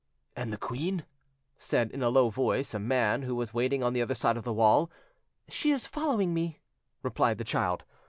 "And 0.35 0.51
the 0.51 0.57
queen?" 0.57 1.05
said 1.59 1.91
in 1.91 2.01
a 2.01 2.09
low 2.09 2.31
voice 2.31 2.73
a 2.73 2.79
man 2.79 3.21
who 3.21 3.35
was 3.35 3.53
waiting 3.53 3.83
on 3.83 3.93
the 3.93 4.01
other 4.01 4.15
side 4.15 4.35
of 4.35 4.43
the 4.43 4.51
wall. 4.51 4.89
"She 5.47 5.69
is 5.69 5.85
following 5.85 6.33
me," 6.33 6.59
replied 7.03 7.37
the 7.37 7.43
child. 7.43 7.83